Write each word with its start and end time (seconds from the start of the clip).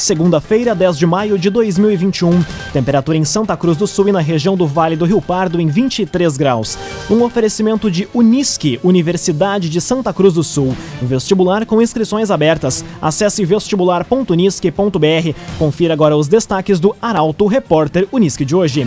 Segunda-feira, 0.00 0.74
10 0.74 0.98
de 0.98 1.06
maio 1.06 1.38
de 1.38 1.50
2021. 1.50 2.42
Temperatura 2.72 3.18
em 3.18 3.24
Santa 3.24 3.54
Cruz 3.54 3.76
do 3.76 3.86
Sul 3.86 4.08
e 4.08 4.12
na 4.12 4.20
região 4.20 4.56
do 4.56 4.66
Vale 4.66 4.96
do 4.96 5.04
Rio 5.04 5.20
Pardo 5.20 5.60
em 5.60 5.66
23 5.66 6.38
graus. 6.38 6.78
Um 7.10 7.22
oferecimento 7.22 7.90
de 7.90 8.08
Unisque, 8.14 8.80
Universidade 8.82 9.68
de 9.68 9.78
Santa 9.78 10.10
Cruz 10.10 10.32
do 10.32 10.42
Sul. 10.42 10.74
Vestibular 11.02 11.66
com 11.66 11.82
inscrições 11.82 12.30
abertas. 12.30 12.82
Acesse 13.00 13.44
vestibular.unisque.br. 13.44 15.34
Confira 15.58 15.92
agora 15.92 16.16
os 16.16 16.28
destaques 16.28 16.80
do 16.80 16.96
Arauto 17.00 17.46
Repórter 17.46 18.08
Unisque 18.10 18.46
de 18.46 18.56
hoje. 18.56 18.86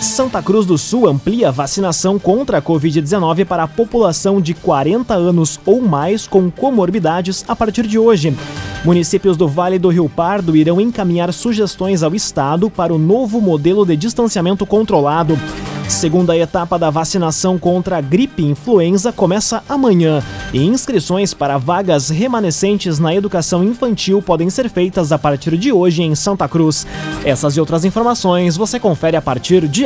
Santa 0.00 0.42
Cruz 0.42 0.66
do 0.66 0.76
Sul 0.76 1.08
amplia 1.08 1.50
vacinação 1.50 2.18
contra 2.18 2.58
a 2.58 2.62
Covid-19 2.62 3.46
para 3.46 3.62
a 3.62 3.68
população 3.68 4.40
de 4.40 4.52
40 4.52 5.14
anos 5.14 5.58
ou 5.64 5.80
mais 5.80 6.26
com 6.26 6.50
comorbidades 6.50 7.44
a 7.48 7.56
partir 7.56 7.86
de 7.86 7.98
hoje. 7.98 8.36
Municípios 8.84 9.36
do 9.36 9.48
Vale 9.48 9.78
do 9.78 9.88
Rio 9.88 10.08
Pardo 10.08 10.54
irão 10.54 10.80
encaminhar 10.80 11.32
sugestões 11.32 12.02
ao 12.02 12.14
Estado 12.14 12.70
para 12.70 12.94
o 12.94 12.98
novo 12.98 13.40
modelo 13.40 13.86
de 13.86 13.96
distanciamento 13.96 14.66
controlado. 14.66 15.38
Segunda 15.88 16.36
etapa 16.36 16.78
da 16.78 16.90
vacinação 16.90 17.58
contra 17.58 17.98
a 17.98 18.00
gripe 18.00 18.44
influenza 18.44 19.12
começa 19.12 19.62
amanhã 19.68 20.22
e 20.52 20.62
inscrições 20.64 21.32
para 21.32 21.58
vagas 21.58 22.10
remanescentes 22.10 22.98
na 22.98 23.14
educação 23.14 23.62
infantil 23.62 24.20
podem 24.20 24.50
ser 24.50 24.68
feitas 24.68 25.12
a 25.12 25.18
partir 25.18 25.56
de 25.56 25.72
hoje 25.72 26.02
em 26.02 26.14
Santa 26.14 26.48
Cruz. 26.48 26.86
Essas 27.24 27.56
e 27.56 27.60
outras 27.60 27.84
informações 27.84 28.56
você 28.56 28.80
confere 28.80 29.16
a 29.16 29.22
partir 29.22 29.68
de 29.68 29.85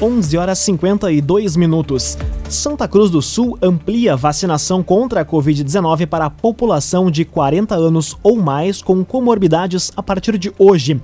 11 0.00 0.36
horas 0.36 0.58
52 0.58 1.56
minutos. 1.56 2.18
Santa 2.50 2.86
Cruz 2.86 3.10
do 3.10 3.22
Sul 3.22 3.56
amplia 3.62 4.14
vacinação 4.14 4.82
contra 4.82 5.22
a 5.22 5.24
Covid-19 5.24 6.06
para 6.06 6.26
a 6.26 6.30
população 6.30 7.10
de 7.10 7.24
40 7.24 7.74
anos 7.74 8.14
ou 8.22 8.36
mais 8.36 8.82
com 8.82 9.02
comorbidades 9.02 9.90
a 9.96 10.02
partir 10.02 10.36
de 10.36 10.52
hoje. 10.58 11.00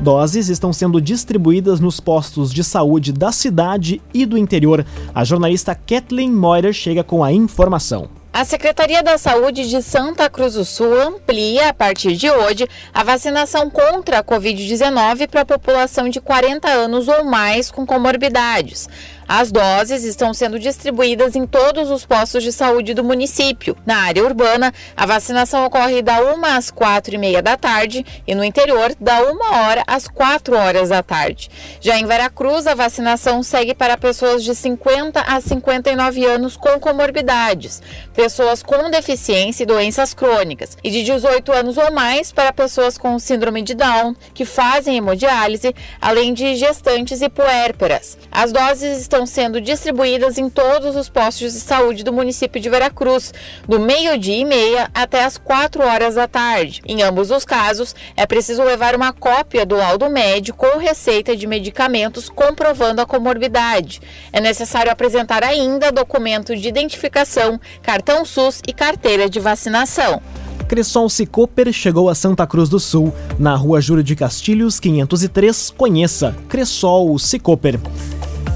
Doses 0.00 0.48
estão 0.48 0.72
sendo 0.72 1.00
distribuídas 1.00 1.80
nos 1.80 1.98
postos 1.98 2.52
de 2.52 2.62
saúde 2.62 3.12
da 3.12 3.32
cidade 3.32 4.00
e 4.14 4.24
do 4.24 4.38
interior. 4.38 4.86
A 5.12 5.24
jornalista 5.24 5.74
Kathleen 5.74 6.30
Moyer 6.30 6.72
chega 6.72 7.02
com 7.02 7.24
a 7.24 7.32
informação. 7.32 8.15
A 8.38 8.44
Secretaria 8.44 9.02
da 9.02 9.16
Saúde 9.16 9.66
de 9.66 9.80
Santa 9.80 10.28
Cruz 10.28 10.52
do 10.52 10.62
Sul 10.62 10.92
amplia, 11.00 11.70
a 11.70 11.72
partir 11.72 12.14
de 12.16 12.30
hoje, 12.30 12.68
a 12.92 13.02
vacinação 13.02 13.70
contra 13.70 14.18
a 14.18 14.22
Covid-19 14.22 15.26
para 15.26 15.40
a 15.40 15.46
população 15.46 16.10
de 16.10 16.20
40 16.20 16.68
anos 16.68 17.08
ou 17.08 17.24
mais 17.24 17.70
com 17.70 17.86
comorbidades. 17.86 18.90
As 19.28 19.50
doses 19.50 20.04
estão 20.04 20.32
sendo 20.32 20.58
distribuídas 20.58 21.34
em 21.34 21.46
todos 21.46 21.90
os 21.90 22.06
postos 22.06 22.44
de 22.44 22.52
saúde 22.52 22.94
do 22.94 23.02
município. 23.02 23.76
Na 23.84 24.02
área 24.02 24.22
urbana, 24.22 24.72
a 24.96 25.04
vacinação 25.04 25.64
ocorre 25.66 26.00
da 26.00 26.20
1 26.20 26.44
às 26.44 26.70
4 26.70 27.14
e 27.14 27.18
meia 27.18 27.42
da 27.42 27.56
tarde 27.56 28.06
e 28.26 28.34
no 28.34 28.44
interior, 28.44 28.94
da 29.00 29.20
1 29.22 29.38
hora 29.52 29.82
às 29.86 30.06
4 30.06 30.56
horas 30.56 30.90
da 30.90 31.02
tarde. 31.02 31.50
Já 31.80 31.98
em 31.98 32.06
Veracruz, 32.06 32.66
a 32.68 32.74
vacinação 32.74 33.42
segue 33.42 33.74
para 33.74 33.96
pessoas 33.96 34.44
de 34.44 34.54
50 34.54 35.20
a 35.20 35.40
59 35.40 36.24
anos 36.24 36.56
com 36.56 36.78
comorbidades, 36.78 37.82
pessoas 38.14 38.62
com 38.62 38.90
deficiência 38.90 39.64
e 39.64 39.66
doenças 39.66 40.14
crônicas, 40.14 40.78
e 40.84 40.90
de 40.90 41.02
18 41.02 41.52
anos 41.52 41.76
ou 41.76 41.90
mais 41.90 42.30
para 42.30 42.52
pessoas 42.52 42.96
com 42.96 43.18
síndrome 43.18 43.62
de 43.62 43.74
Down, 43.74 44.14
que 44.32 44.44
fazem 44.44 44.96
hemodiálise, 44.96 45.74
além 46.00 46.32
de 46.32 46.54
gestantes 46.54 47.22
e 47.22 47.28
puérperas. 47.28 48.16
As 48.30 48.52
doses 48.52 48.98
estão 49.00 49.15
estão 49.16 49.24
sendo 49.24 49.62
distribuídas 49.62 50.36
em 50.36 50.50
todos 50.50 50.94
os 50.94 51.08
postos 51.08 51.54
de 51.54 51.60
saúde 51.60 52.04
do 52.04 52.12
município 52.12 52.60
de 52.60 52.68
Veracruz, 52.68 53.32
do 53.66 53.80
meio-dia 53.80 54.36
e 54.36 54.44
meia 54.44 54.90
até 54.92 55.24
as 55.24 55.38
4 55.38 55.82
horas 55.82 56.16
da 56.16 56.28
tarde. 56.28 56.82
Em 56.84 57.02
ambos 57.02 57.30
os 57.30 57.42
casos, 57.42 57.94
é 58.14 58.26
preciso 58.26 58.62
levar 58.62 58.94
uma 58.94 59.14
cópia 59.14 59.64
do 59.64 59.74
laudo 59.74 60.10
médico 60.10 60.66
ou 60.66 60.78
receita 60.78 61.34
de 61.34 61.46
medicamentos 61.46 62.28
comprovando 62.28 63.00
a 63.00 63.06
comorbidade. 63.06 64.02
É 64.30 64.38
necessário 64.38 64.92
apresentar 64.92 65.42
ainda 65.42 65.90
documento 65.90 66.54
de 66.54 66.68
identificação, 66.68 67.58
cartão 67.82 68.22
SUS 68.22 68.60
e 68.68 68.72
carteira 68.74 69.30
de 69.30 69.40
vacinação. 69.40 70.20
Cressol 70.68 71.08
Cicoper 71.08 71.72
chegou 71.72 72.10
a 72.10 72.14
Santa 72.14 72.46
Cruz 72.46 72.68
do 72.68 72.78
Sul, 72.78 73.14
na 73.38 73.54
rua 73.54 73.80
Júlio 73.80 74.04
de 74.04 74.14
Castilhos, 74.14 74.78
503. 74.78 75.70
Conheça 75.70 76.36
Cressol 76.50 77.18
Cicoper. 77.18 77.80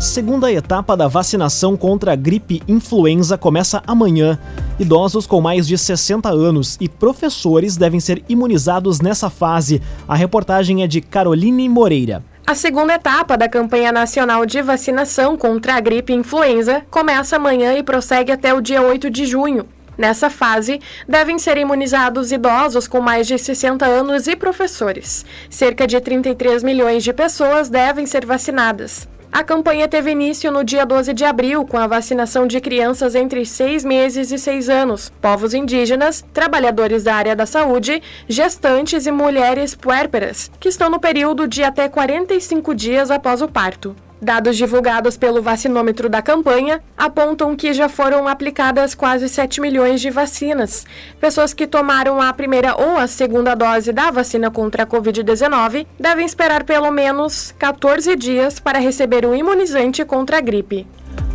Segunda 0.00 0.50
etapa 0.50 0.96
da 0.96 1.06
vacinação 1.06 1.76
contra 1.76 2.14
a 2.14 2.16
gripe 2.16 2.62
influenza 2.66 3.36
começa 3.36 3.82
amanhã. 3.86 4.38
Idosos 4.78 5.26
com 5.26 5.42
mais 5.42 5.68
de 5.68 5.76
60 5.76 6.26
anos 6.30 6.78
e 6.80 6.88
professores 6.88 7.76
devem 7.76 8.00
ser 8.00 8.24
imunizados 8.26 9.02
nessa 9.02 9.28
fase. 9.28 9.82
A 10.08 10.14
reportagem 10.14 10.82
é 10.82 10.86
de 10.86 11.02
Caroline 11.02 11.68
Moreira. 11.68 12.24
A 12.46 12.54
segunda 12.54 12.94
etapa 12.94 13.36
da 13.36 13.46
campanha 13.46 13.92
nacional 13.92 14.46
de 14.46 14.62
vacinação 14.62 15.36
contra 15.36 15.74
a 15.74 15.80
gripe 15.80 16.14
influenza 16.14 16.82
começa 16.90 17.36
amanhã 17.36 17.74
e 17.74 17.82
prossegue 17.82 18.32
até 18.32 18.54
o 18.54 18.62
dia 18.62 18.80
8 18.80 19.10
de 19.10 19.26
junho. 19.26 19.66
Nessa 19.98 20.30
fase, 20.30 20.80
devem 21.06 21.38
ser 21.38 21.58
imunizados 21.58 22.32
idosos 22.32 22.88
com 22.88 23.02
mais 23.02 23.26
de 23.26 23.36
60 23.36 23.84
anos 23.84 24.26
e 24.26 24.34
professores. 24.34 25.26
Cerca 25.50 25.86
de 25.86 26.00
33 26.00 26.62
milhões 26.62 27.04
de 27.04 27.12
pessoas 27.12 27.68
devem 27.68 28.06
ser 28.06 28.24
vacinadas. 28.24 29.06
A 29.32 29.44
campanha 29.44 29.86
teve 29.86 30.10
início 30.10 30.50
no 30.50 30.64
dia 30.64 30.84
12 30.84 31.14
de 31.14 31.24
abril, 31.24 31.64
com 31.64 31.78
a 31.78 31.86
vacinação 31.86 32.48
de 32.48 32.60
crianças 32.60 33.14
entre 33.14 33.46
6 33.46 33.84
meses 33.84 34.32
e 34.32 34.38
6 34.38 34.68
anos, 34.68 35.12
povos 35.22 35.54
indígenas, 35.54 36.24
trabalhadores 36.34 37.04
da 37.04 37.14
área 37.14 37.36
da 37.36 37.46
saúde, 37.46 38.02
gestantes 38.28 39.06
e 39.06 39.12
mulheres 39.12 39.72
puérperas, 39.72 40.50
que 40.58 40.68
estão 40.68 40.90
no 40.90 40.98
período 40.98 41.46
de 41.46 41.62
até 41.62 41.88
45 41.88 42.74
dias 42.74 43.08
após 43.08 43.40
o 43.40 43.46
parto. 43.46 43.94
Dados 44.22 44.58
divulgados 44.58 45.16
pelo 45.16 45.40
vacinômetro 45.40 46.06
da 46.06 46.20
campanha 46.20 46.82
apontam 46.96 47.56
que 47.56 47.72
já 47.72 47.88
foram 47.88 48.28
aplicadas 48.28 48.94
quase 48.94 49.30
7 49.30 49.62
milhões 49.62 49.98
de 49.98 50.10
vacinas. 50.10 50.84
Pessoas 51.18 51.54
que 51.54 51.66
tomaram 51.66 52.20
a 52.20 52.30
primeira 52.34 52.78
ou 52.78 52.98
a 52.98 53.06
segunda 53.06 53.54
dose 53.54 53.94
da 53.94 54.10
vacina 54.10 54.50
contra 54.50 54.82
a 54.82 54.86
Covid-19 54.86 55.86
devem 55.98 56.26
esperar 56.26 56.64
pelo 56.64 56.90
menos 56.90 57.54
14 57.58 58.14
dias 58.14 58.60
para 58.60 58.78
receber 58.78 59.24
o 59.24 59.34
imunizante 59.34 60.04
contra 60.04 60.36
a 60.36 60.42
gripe. 60.42 60.86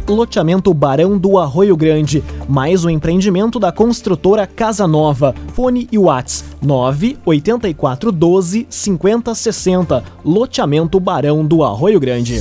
Loteamento 0.07 0.71
Barão 0.71 1.17
do 1.17 1.39
Arroio 1.39 1.75
Grande, 1.75 2.23
mais 2.47 2.85
um 2.85 2.89
empreendimento 2.91 3.59
da 3.59 3.71
construtora 3.71 4.45
Casa 4.45 4.85
Nova. 4.85 5.33
Fone 5.55 5.87
e 5.91 5.97
Whats 5.97 6.45
98412 6.61 8.67
5060. 8.69 10.03
Loteamento 10.23 10.99
Barão 10.99 11.43
do 11.43 11.63
Arroio 11.63 11.99
Grande. 11.99 12.39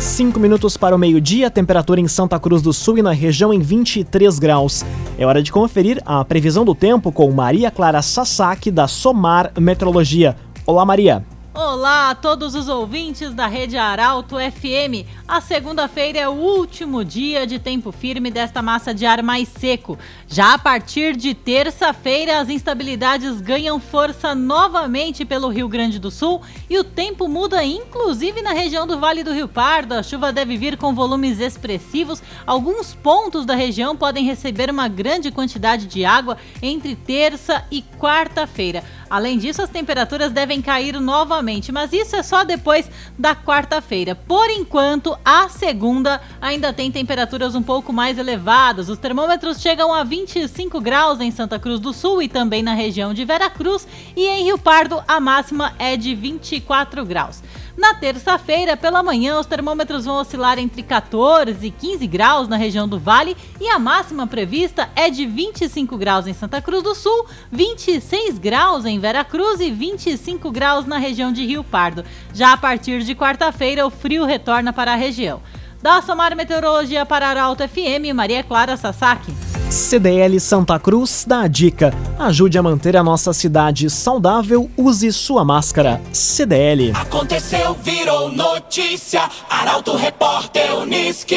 5 0.00 0.38
minutos 0.38 0.76
para 0.76 0.94
o 0.94 0.98
meio-dia, 0.98 1.50
temperatura 1.50 2.00
em 2.00 2.06
Santa 2.06 2.38
Cruz 2.38 2.62
do 2.62 2.72
Sul 2.72 2.98
e 2.98 3.02
na 3.02 3.10
região 3.10 3.52
em 3.52 3.58
23 3.58 4.38
graus. 4.38 4.84
É 5.18 5.26
hora 5.26 5.42
de 5.42 5.50
conferir 5.50 6.00
a 6.06 6.24
previsão 6.24 6.64
do 6.64 6.72
tempo 6.72 7.10
com 7.10 7.28
Maria 7.32 7.68
Clara 7.68 8.00
Sasaki, 8.00 8.70
da 8.70 8.86
Somar 8.86 9.52
Metrologia. 9.58 10.36
Olá, 10.64 10.84
Maria. 10.84 11.24
Olá 11.54 12.10
a 12.10 12.14
todos 12.14 12.54
os 12.54 12.68
ouvintes 12.68 13.34
da 13.34 13.46
Rede 13.46 13.76
Arauto 13.76 14.36
FM. 14.36 15.08
A 15.26 15.40
segunda-feira 15.40 16.18
é 16.18 16.28
o 16.28 16.32
último 16.32 17.04
dia 17.04 17.46
de 17.46 17.58
tempo 17.58 17.90
firme 17.90 18.30
desta 18.30 18.60
massa 18.60 18.94
de 18.94 19.06
ar 19.06 19.22
mais 19.22 19.48
seco. 19.48 19.98
Já 20.28 20.54
a 20.54 20.58
partir 20.58 21.16
de 21.16 21.34
terça-feira, 21.34 22.38
as 22.38 22.50
instabilidades 22.50 23.40
ganham 23.40 23.80
força 23.80 24.34
novamente 24.34 25.24
pelo 25.24 25.48
Rio 25.48 25.68
Grande 25.68 25.98
do 25.98 26.10
Sul 26.10 26.42
e 26.68 26.78
o 26.78 26.84
tempo 26.84 27.26
muda 27.26 27.64
inclusive 27.64 28.42
na 28.42 28.52
região 28.52 28.86
do 28.86 28.98
Vale 28.98 29.24
do 29.24 29.32
Rio 29.32 29.48
Pardo. 29.48 29.94
A 29.94 30.02
chuva 30.02 30.30
deve 30.30 30.56
vir 30.56 30.76
com 30.76 30.94
volumes 30.94 31.40
expressivos. 31.40 32.22
Alguns 32.46 32.94
pontos 32.94 33.46
da 33.46 33.54
região 33.54 33.96
podem 33.96 34.24
receber 34.24 34.70
uma 34.70 34.86
grande 34.86 35.30
quantidade 35.30 35.86
de 35.86 36.04
água 36.04 36.36
entre 36.62 36.94
terça 36.94 37.64
e 37.70 37.82
quarta-feira. 37.98 38.84
Além 39.10 39.38
disso, 39.38 39.62
as 39.62 39.70
temperaturas 39.70 40.32
devem 40.32 40.60
cair 40.60 41.00
novamente, 41.00 41.72
mas 41.72 41.92
isso 41.92 42.16
é 42.16 42.22
só 42.22 42.44
depois 42.44 42.90
da 43.18 43.34
quarta-feira. 43.34 44.14
Por 44.14 44.50
enquanto, 44.50 45.16
a 45.24 45.48
segunda 45.48 46.20
ainda 46.40 46.72
tem 46.72 46.90
temperaturas 46.90 47.54
um 47.54 47.62
pouco 47.62 47.92
mais 47.92 48.18
elevadas. 48.18 48.88
Os 48.88 48.98
termômetros 48.98 49.60
chegam 49.60 49.92
a 49.92 50.04
25 50.04 50.80
graus 50.80 51.20
em 51.20 51.30
Santa 51.30 51.58
Cruz 51.58 51.80
do 51.80 51.92
Sul 51.92 52.22
e 52.22 52.28
também 52.28 52.62
na 52.62 52.74
região 52.74 53.14
de 53.14 53.24
Veracruz, 53.24 53.86
e 54.16 54.26
em 54.26 54.44
Rio 54.44 54.58
Pardo 54.58 55.02
a 55.06 55.20
máxima 55.20 55.74
é 55.78 55.96
de 55.96 56.14
24 56.14 57.04
graus. 57.04 57.42
Na 57.78 57.94
terça-feira, 57.94 58.76
pela 58.76 59.04
manhã, 59.04 59.38
os 59.38 59.46
termômetros 59.46 60.04
vão 60.04 60.16
oscilar 60.16 60.58
entre 60.58 60.82
14 60.82 61.64
e 61.64 61.70
15 61.70 62.08
graus 62.08 62.48
na 62.48 62.56
região 62.56 62.88
do 62.88 62.98
Vale 62.98 63.36
e 63.60 63.68
a 63.68 63.78
máxima 63.78 64.26
prevista 64.26 64.90
é 64.96 65.08
de 65.08 65.24
25 65.24 65.96
graus 65.96 66.26
em 66.26 66.34
Santa 66.34 66.60
Cruz 66.60 66.82
do 66.82 66.92
Sul, 66.92 67.26
26 67.52 68.36
graus 68.40 68.84
em 68.84 68.98
Veracruz 68.98 69.60
e 69.60 69.70
25 69.70 70.50
graus 70.50 70.86
na 70.86 70.98
região 70.98 71.32
de 71.32 71.46
Rio 71.46 71.62
Pardo. 71.62 72.04
Já 72.34 72.52
a 72.52 72.56
partir 72.56 73.04
de 73.04 73.14
quarta-feira, 73.14 73.86
o 73.86 73.90
frio 73.90 74.24
retorna 74.24 74.72
para 74.72 74.94
a 74.94 74.96
região. 74.96 75.40
Da 75.80 76.02
Somar 76.02 76.34
Meteorologia 76.34 77.06
para 77.06 77.28
Arauto 77.28 77.62
FM, 77.62 78.12
Maria 78.12 78.42
Clara 78.42 78.76
Sasaki. 78.76 79.47
CDL 79.70 80.40
Santa 80.40 80.78
Cruz 80.78 81.26
dá 81.28 81.42
a 81.42 81.46
dica: 81.46 81.92
ajude 82.18 82.56
a 82.56 82.62
manter 82.62 82.96
a 82.96 83.02
nossa 83.02 83.34
cidade 83.34 83.90
saudável, 83.90 84.70
use 84.76 85.12
sua 85.12 85.44
máscara. 85.44 86.00
CDL. 86.10 86.92
Aconteceu, 86.94 87.74
virou 87.82 88.32
notícia. 88.32 89.28
Arauto 89.50 89.94
Repórter 89.94 90.74
Uniski. 90.74 91.36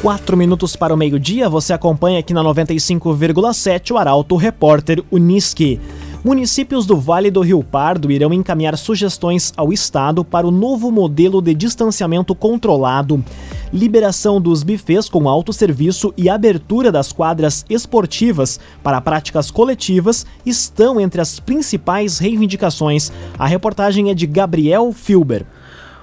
Quatro 0.00 0.36
minutos 0.36 0.76
para 0.76 0.92
o 0.92 0.96
meio-dia, 0.96 1.48
você 1.48 1.72
acompanha 1.72 2.18
aqui 2.18 2.34
na 2.34 2.42
95,7 2.42 3.90
o 3.90 3.98
Arauto 3.98 4.36
Repórter 4.36 5.02
Uniski. 5.10 5.80
Municípios 6.24 6.86
do 6.86 6.96
Vale 6.96 7.30
do 7.30 7.42
Rio 7.42 7.62
Pardo 7.62 8.10
irão 8.10 8.32
encaminhar 8.32 8.78
sugestões 8.78 9.52
ao 9.58 9.70
Estado 9.74 10.24
para 10.24 10.46
o 10.46 10.50
novo 10.50 10.90
modelo 10.90 11.42
de 11.42 11.52
distanciamento 11.52 12.34
controlado. 12.34 13.22
Liberação 13.70 14.40
dos 14.40 14.62
bufês 14.62 15.06
com 15.06 15.28
autosserviço 15.28 16.14
e 16.16 16.30
abertura 16.30 16.90
das 16.90 17.12
quadras 17.12 17.66
esportivas 17.68 18.58
para 18.82 19.02
práticas 19.02 19.50
coletivas 19.50 20.24
estão 20.46 20.98
entre 20.98 21.20
as 21.20 21.38
principais 21.38 22.18
reivindicações. 22.18 23.12
A 23.38 23.46
reportagem 23.46 24.08
é 24.08 24.14
de 24.14 24.26
Gabriel 24.26 24.94
Filber. 24.94 25.44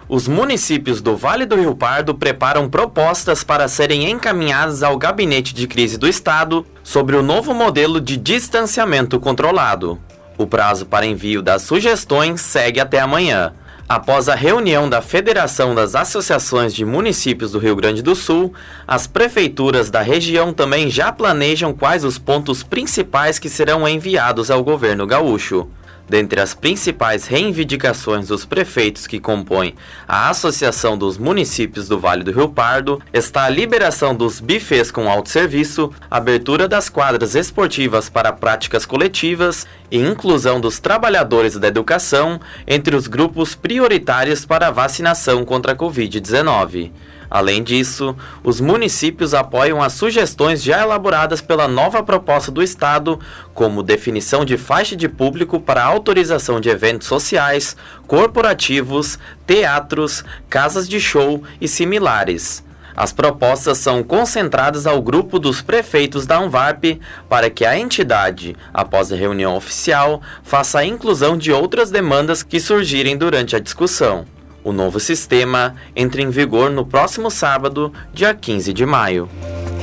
Os 0.08 0.28
municípios 0.28 1.02
do 1.02 1.16
Vale 1.16 1.48
do 1.48 1.56
Rio 1.56 1.74
Pardo 1.74 2.14
preparam 2.14 2.70
propostas 2.70 3.44
para 3.44 3.68
serem 3.68 4.12
encaminhadas 4.12 4.84
ao 4.84 5.00
Gabinete 5.00 5.52
de 5.52 5.66
Crise 5.66 5.98
do 5.98 6.08
Estado 6.08 6.64
sobre 6.84 7.16
o 7.16 7.24
novo 7.24 7.56
modelo 7.56 8.00
de 8.00 8.18
distanciamento 8.18 9.20
controlado. 9.20 9.98
O 10.42 10.48
prazo 10.48 10.88
para 10.88 11.06
envio 11.06 11.40
das 11.40 11.62
sugestões 11.62 12.42
segue 12.42 12.80
até 12.80 13.00
amanhã. 13.00 13.54
Após 13.88 14.28
a 14.28 14.34
reunião 14.34 14.90
da 14.90 15.00
Federação 15.00 15.76
das 15.76 15.94
Associações 15.94 16.74
de 16.74 16.84
Municípios 16.84 17.52
do 17.52 17.60
Rio 17.60 17.76
Grande 17.76 18.02
do 18.02 18.16
Sul, 18.16 18.52
as 18.88 19.06
prefeituras 19.06 19.92
da 19.92 20.02
região 20.02 20.52
também 20.52 20.90
já 20.90 21.12
planejam 21.12 21.74
quais 21.74 22.04
os 22.04 22.18
pontos 22.18 22.64
principais 22.64 23.38
que 23.38 23.50
serão 23.50 23.88
enviados 23.88 24.50
ao 24.50 24.64
governo 24.64 25.06
gaúcho. 25.06 25.68
Dentre 26.10 26.42
as 26.42 26.54
principais 26.54 27.26
reivindicações 27.26 28.28
dos 28.28 28.46
prefeitos 28.46 29.08
que 29.08 29.20
compõem 29.20 29.76
a 30.08 30.30
Associação 30.30 30.98
dos 30.98 31.18
Municípios 31.18 31.88
do 31.88 32.00
Vale 32.00 32.24
do 32.24 32.32
Rio 32.32 32.50
Pardo 32.50 33.02
está 33.14 33.46
a 33.46 33.50
liberação 33.50 34.14
dos 34.14 34.40
bifes 34.40 34.92
com 34.92 35.10
autosserviço, 35.10 35.92
abertura 36.10 36.68
das 36.68 36.90
quadras 36.90 37.36
esportivas 37.36 38.10
para 38.10 38.34
práticas 38.34 38.86
coletivas 38.86 39.66
e 39.90 40.00
inclusão 40.00 40.60
dos 40.60 40.80
trabalhadores 40.80 41.58
da 41.58 41.68
educação 41.68 42.40
entre 42.68 42.96
os 42.96 43.08
grupos 43.08 43.56
prioritários 43.56 44.46
para 44.46 44.68
a 44.68 44.72
vacinação 44.72 45.46
contra 45.46 45.74
a 45.74 45.76
Covid-19. 45.76 46.92
Além 47.32 47.64
disso, 47.64 48.14
os 48.44 48.60
municípios 48.60 49.34
apoiam 49.34 49.82
as 49.82 49.94
sugestões 49.94 50.62
já 50.62 50.82
elaboradas 50.82 51.40
pela 51.40 51.66
nova 51.66 52.04
proposta 52.04 52.52
do 52.52 52.62
Estado, 52.62 53.18
como 53.54 53.82
definição 53.82 54.44
de 54.44 54.58
faixa 54.58 54.98
de 54.98 55.08
público 55.08 55.58
para 55.58 55.82
autorização 55.82 56.60
de 56.60 56.68
eventos 56.68 57.08
sociais, 57.08 57.78
corporativos, 58.06 59.18
teatros, 59.48 60.26
casas 60.50 60.90
de 60.90 61.00
show 61.00 61.42
e 61.62 61.70
similares. 61.70 62.66
As 62.94 63.14
propostas 63.14 63.78
são 63.78 64.04
concentradas 64.04 64.86
ao 64.86 65.02
grupo 65.02 65.40
dos 65.40 65.62
prefeitos 65.62 66.26
da 66.26 66.38
Anvarp 66.38 66.84
para 67.30 67.50
que 67.50 67.64
a 67.66 67.80
entidade, 67.80 68.58
após 68.74 69.10
a 69.10 69.16
reunião 69.16 69.56
oficial, 69.56 70.22
faça 70.44 70.80
a 70.80 70.86
inclusão 70.86 71.38
de 71.38 71.54
outras 71.54 71.90
demandas 71.90 72.44
que 72.44 72.60
surgirem 72.60 73.16
durante 73.16 73.56
a 73.56 73.60
discussão. 73.60 74.26
O 74.64 74.72
novo 74.72 75.00
sistema 75.00 75.76
entra 75.96 76.22
em 76.22 76.30
vigor 76.30 76.70
no 76.70 76.86
próximo 76.86 77.32
sábado, 77.32 77.92
dia 78.14 78.34
15 78.34 78.72
de 78.74 78.86
maio. 78.86 79.28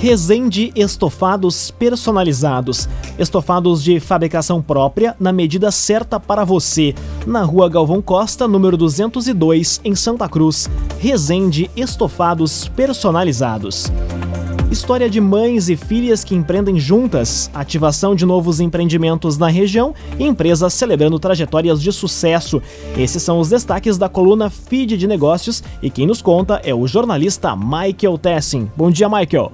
Resende 0.01 0.73
Estofados 0.77 1.73
Personalizados. 1.73 2.89
Estofados 3.19 3.83
de 3.83 3.99
fabricação 3.99 4.63
própria 4.63 5.17
na 5.19 5.33
medida 5.33 5.73
certa 5.73 6.21
para 6.21 6.45
você. 6.45 6.95
Na 7.27 7.43
rua 7.43 7.69
Galvão 7.69 8.01
Costa, 8.01 8.47
número 8.47 8.77
202, 8.77 9.81
em 9.85 9.97
Santa 9.97 10.29
Cruz. 10.29 10.71
Resende 11.01 11.69
Estofados 11.77 12.69
Personalizados. 12.69 13.91
História 14.71 15.09
de 15.09 15.19
mães 15.19 15.71
e 15.71 15.77
filhas 15.77 16.23
que 16.23 16.35
empreendem 16.35 16.79
juntas, 16.79 17.51
ativação 17.55 18.15
de 18.15 18.27
novos 18.27 18.61
empreendimentos 18.61 19.39
na 19.39 19.49
região 19.49 19.95
e 20.19 20.25
empresas 20.25 20.75
celebrando 20.75 21.19
trajetórias 21.19 21.81
de 21.81 21.91
sucesso. 21.91 22.61
Esses 22.95 23.23
são 23.23 23.41
os 23.41 23.49
destaques 23.49 23.97
da 23.97 24.11
coluna 24.11 24.51
Feed 24.51 24.99
de 24.99 25.07
Negócios 25.07 25.63
e 25.83 25.89
quem 25.89 26.07
nos 26.07 26.21
conta 26.21 26.61
é 26.63 26.75
o 26.75 26.87
jornalista 26.87 27.57
Michael 27.57 28.19
Tessin. 28.19 28.71
Bom 28.77 28.91
dia, 28.91 29.09
Michael. 29.09 29.53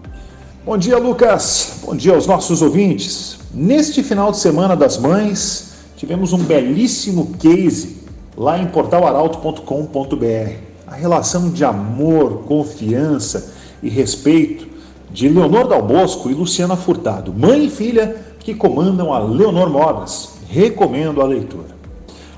Bom 0.67 0.77
dia, 0.77 0.99
Lucas. 0.99 1.83
Bom 1.87 1.95
dia 1.95 2.13
aos 2.13 2.27
nossos 2.27 2.61
ouvintes. 2.61 3.39
Neste 3.55 4.03
final 4.03 4.33
de 4.33 4.39
semana 4.39 4.75
das 4.75 4.99
mães, 4.99 5.75
tivemos 5.97 6.33
um 6.33 6.39
belíssimo 6.39 7.35
case 7.39 7.99
lá 8.37 8.59
em 8.59 8.67
portalaralto.com.br. 8.67 10.53
A 10.89 10.95
relação 10.97 11.51
de 11.51 11.65
amor, 11.65 12.43
confiança 12.49 13.55
e 13.81 13.89
respeito 13.89 14.74
de 15.15 15.29
Leonor 15.29 15.69
Dal 15.69 15.81
Bosco 15.81 16.29
e 16.29 16.35
Luciana 16.35 16.75
Furtado, 16.75 17.33
mãe 17.33 17.67
e 17.67 17.71
filha 17.71 18.17
que 18.41 18.53
comandam 18.53 19.13
a 19.13 19.21
Leonor 19.21 19.71
Modas. 19.71 20.31
Recomendo 20.49 21.23
a 21.23 21.25
leitura. 21.25 21.69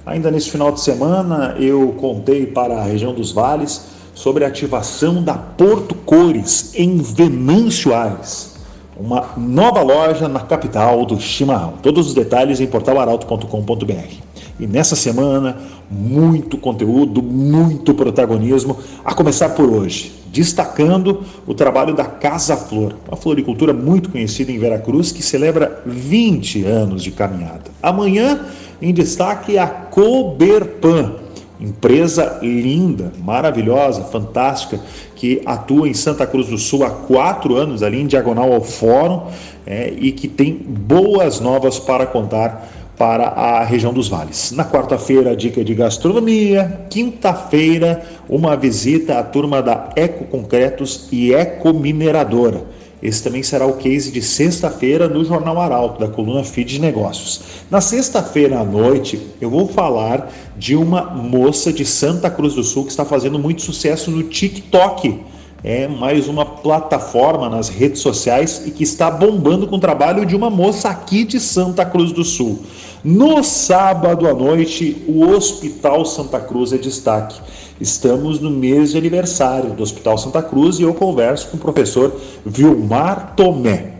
Ainda 0.04 0.30
nesse 0.30 0.50
final 0.50 0.70
de 0.70 0.80
semana, 0.82 1.56
eu 1.58 1.94
contei 1.98 2.46
para 2.46 2.76
a 2.76 2.84
região 2.84 3.14
dos 3.14 3.32
vales 3.32 3.86
sobre 4.14 4.44
a 4.44 4.48
ativação 4.48 5.22
da 5.22 5.34
Porto 5.34 5.94
Cores 5.94 6.72
em 6.74 6.98
Venâncio 6.98 7.94
Aires, 7.94 8.56
uma 8.94 9.30
nova 9.38 9.82
loja 9.82 10.28
na 10.28 10.40
capital 10.40 11.06
do 11.06 11.18
chimarrão. 11.18 11.74
Todos 11.82 12.08
os 12.08 12.14
detalhes 12.14 12.60
em 12.60 12.66
portalaralto.com.br. 12.66 14.35
E 14.58 14.66
nessa 14.66 14.96
semana, 14.96 15.58
muito 15.90 16.56
conteúdo, 16.56 17.22
muito 17.22 17.92
protagonismo, 17.92 18.78
a 19.04 19.14
começar 19.14 19.50
por 19.50 19.68
hoje, 19.68 20.12
destacando 20.32 21.22
o 21.46 21.52
trabalho 21.52 21.94
da 21.94 22.04
Casa 22.04 22.56
Flor, 22.56 22.94
uma 23.06 23.16
floricultura 23.16 23.74
muito 23.74 24.08
conhecida 24.10 24.50
em 24.50 24.58
Veracruz 24.58 25.12
que 25.12 25.22
celebra 25.22 25.82
20 25.84 26.64
anos 26.64 27.02
de 27.02 27.10
caminhada. 27.10 27.64
Amanhã, 27.82 28.46
em 28.80 28.94
destaque, 28.94 29.58
a 29.58 29.66
Coberpan, 29.66 31.12
empresa 31.60 32.38
linda, 32.42 33.12
maravilhosa, 33.18 34.04
fantástica, 34.04 34.80
que 35.14 35.42
atua 35.44 35.88
em 35.88 35.94
Santa 35.94 36.26
Cruz 36.26 36.48
do 36.48 36.58
Sul 36.58 36.84
há 36.84 36.90
quatro 36.90 37.56
anos, 37.56 37.82
ali 37.82 38.00
em 38.00 38.06
diagonal 38.06 38.52
ao 38.52 38.62
Fórum, 38.62 39.26
é, 39.66 39.92
e 39.98 40.12
que 40.12 40.28
tem 40.28 40.54
boas 40.54 41.40
novas 41.40 41.78
para 41.78 42.06
contar 42.06 42.85
para 42.96 43.28
a 43.28 43.64
região 43.64 43.92
dos 43.92 44.08
vales. 44.08 44.52
Na 44.52 44.64
quarta-feira, 44.64 45.36
dica 45.36 45.64
de 45.64 45.74
gastronomia. 45.74 46.80
Quinta-feira, 46.88 48.02
uma 48.28 48.56
visita 48.56 49.18
à 49.18 49.22
turma 49.22 49.62
da 49.62 49.90
Eco 49.94 50.24
Concretos 50.24 51.08
e 51.12 51.34
Eco 51.34 51.72
Mineradora. 51.74 52.64
Esse 53.02 53.22
também 53.22 53.42
será 53.42 53.66
o 53.66 53.74
case 53.74 54.10
de 54.10 54.22
sexta-feira 54.22 55.06
no 55.06 55.22
Jornal 55.24 55.60
Arauto, 55.60 56.00
da 56.00 56.08
coluna 56.08 56.42
Feed 56.42 56.74
de 56.74 56.80
Negócios. 56.80 57.42
Na 57.70 57.80
sexta-feira 57.80 58.58
à 58.58 58.64
noite, 58.64 59.20
eu 59.40 59.50
vou 59.50 59.68
falar 59.68 60.32
de 60.56 60.74
uma 60.74 61.02
moça 61.02 61.72
de 61.72 61.84
Santa 61.84 62.30
Cruz 62.30 62.54
do 62.54 62.64
Sul 62.64 62.84
que 62.84 62.90
está 62.90 63.04
fazendo 63.04 63.38
muito 63.38 63.60
sucesso 63.60 64.10
no 64.10 64.22
TikTok 64.22 65.20
é 65.64 65.88
mais 65.88 66.28
uma 66.28 66.44
plataforma 66.44 67.48
nas 67.48 67.68
redes 67.68 68.00
sociais 68.00 68.62
e 68.66 68.70
que 68.70 68.84
está 68.84 69.10
bombando 69.10 69.66
com 69.66 69.76
o 69.76 69.80
trabalho 69.80 70.24
de 70.26 70.36
uma 70.36 70.50
moça 70.50 70.88
aqui 70.88 71.24
de 71.24 71.40
Santa 71.40 71.84
Cruz 71.84 72.12
do 72.12 72.24
Sul. 72.24 72.60
No 73.02 73.42
sábado 73.42 74.28
à 74.28 74.34
noite, 74.34 75.04
o 75.06 75.24
Hospital 75.26 76.04
Santa 76.04 76.40
Cruz 76.40 76.72
é 76.72 76.78
destaque. 76.78 77.40
Estamos 77.80 78.40
no 78.40 78.50
mês 78.50 78.92
de 78.92 78.98
aniversário 78.98 79.70
do 79.70 79.82
Hospital 79.82 80.18
Santa 80.18 80.42
Cruz 80.42 80.78
e 80.78 80.82
eu 80.82 80.94
converso 80.94 81.48
com 81.48 81.56
o 81.56 81.60
professor 81.60 82.14
Vilmar 82.44 83.34
Tomé. 83.36 83.92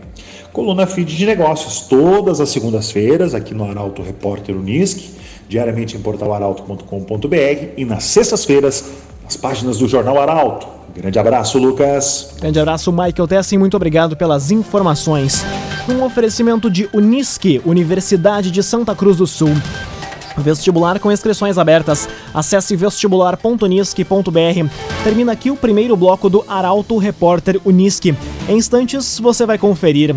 coluna 0.51 0.87
Feed 0.87 1.15
de 1.15 1.25
Negócios, 1.25 1.81
todas 1.81 2.41
as 2.41 2.49
segundas-feiras, 2.49 3.35
aqui 3.35 3.53
no 3.53 3.63
Arauto 3.63 4.01
Repórter 4.01 4.55
Unisc, 4.55 5.11
diariamente 5.47 5.95
em 5.95 5.99
portalaralto.com.br 5.99 7.65
e 7.77 7.85
nas 7.85 8.03
sextas-feiras, 8.05 8.83
nas 9.23 9.37
páginas 9.37 9.77
do 9.77 9.87
Jornal 9.87 10.19
Arauto. 10.19 10.76
Grande 10.97 11.19
abraço, 11.19 11.59
Lucas. 11.59 12.31
Grande 12.39 12.59
abraço, 12.59 12.91
Michael 12.91 13.27
Tessin. 13.27 13.57
Muito 13.57 13.77
obrigado 13.77 14.17
pelas 14.17 14.49
informações. 14.49 15.45
Um 15.87 16.03
oferecimento 16.03 16.71
de 16.71 16.89
Unisque, 16.91 17.61
Universidade 17.63 18.49
de 18.49 18.63
Santa 18.63 18.95
Cruz 18.95 19.17
do 19.17 19.27
Sul. 19.27 19.51
Vestibular 20.35 20.99
com 20.99 21.11
inscrições 21.11 21.59
abertas. 21.59 22.09
Acesse 22.33 22.75
vestibular.unisque.br. 22.75 24.69
Termina 25.03 25.31
aqui 25.31 25.51
o 25.51 25.55
primeiro 25.55 25.95
bloco 25.95 26.29
do 26.29 26.43
Arauto 26.47 26.97
Repórter 26.97 27.61
Unisque. 27.63 28.15
Em 28.49 28.57
instantes 28.57 29.19
você 29.19 29.45
vai 29.45 29.59
conferir. 29.59 30.15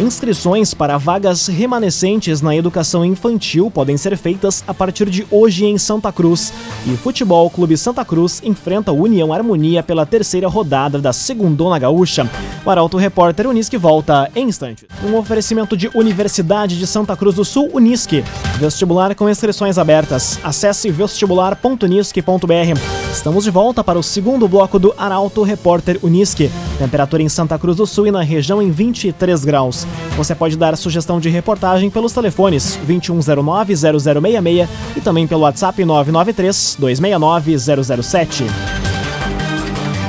Inscrições 0.00 0.72
para 0.74 0.96
vagas 0.96 1.48
remanescentes 1.48 2.40
na 2.40 2.54
educação 2.54 3.04
infantil 3.04 3.68
podem 3.68 3.96
ser 3.96 4.16
feitas 4.16 4.62
a 4.64 4.72
partir 4.72 5.10
de 5.10 5.26
hoje 5.28 5.66
em 5.66 5.76
Santa 5.76 6.12
Cruz. 6.12 6.52
E 6.86 6.96
Futebol 6.96 7.50
Clube 7.50 7.76
Santa 7.76 8.04
Cruz 8.04 8.40
enfrenta 8.44 8.92
o 8.92 9.02
União 9.02 9.32
Harmonia 9.32 9.82
pela 9.82 10.06
terceira 10.06 10.46
rodada 10.46 11.00
da 11.00 11.12
Segundona 11.12 11.80
Gaúcha. 11.80 12.30
O 12.64 12.70
Arauto 12.70 12.96
Repórter 12.96 13.48
Unisque 13.48 13.76
volta 13.76 14.30
em 14.36 14.46
instantes. 14.46 14.84
Um 15.04 15.16
oferecimento 15.16 15.76
de 15.76 15.90
Universidade 15.92 16.78
de 16.78 16.86
Santa 16.86 17.16
Cruz 17.16 17.34
do 17.34 17.44
Sul, 17.44 17.68
Unisque. 17.72 18.22
Vestibular 18.60 19.16
com 19.16 19.28
inscrições 19.28 19.78
abertas. 19.78 20.38
Acesse 20.44 20.92
vestibular.unisque.br. 20.92 22.80
Estamos 23.12 23.42
de 23.42 23.50
volta 23.50 23.82
para 23.82 23.98
o 23.98 24.02
segundo 24.02 24.46
bloco 24.46 24.78
do 24.78 24.94
Arauto 24.96 25.42
Repórter 25.42 25.98
Unisque. 26.04 26.48
Temperatura 26.78 27.20
em 27.20 27.28
Santa 27.28 27.58
Cruz 27.58 27.78
do 27.78 27.86
Sul 27.86 28.06
e 28.06 28.12
na 28.12 28.22
região 28.22 28.62
em 28.62 28.70
23 28.70 29.44
graus. 29.44 29.87
Você 30.16 30.34
pode 30.34 30.56
dar 30.56 30.76
sugestão 30.76 31.20
de 31.20 31.28
reportagem 31.28 31.90
pelos 31.90 32.12
telefones 32.12 32.78
2109-0066 32.88 34.66
e 34.96 35.00
também 35.00 35.26
pelo 35.26 35.42
WhatsApp 35.42 35.82
993-269-007. 35.82 38.44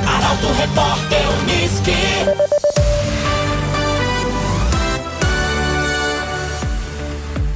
Arauto 0.06 0.46
Repórter 0.58 1.20
Unisque. 1.42 1.92